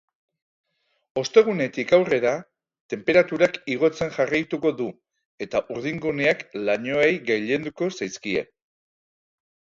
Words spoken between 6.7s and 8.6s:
lainoei gailenduko zaizkie.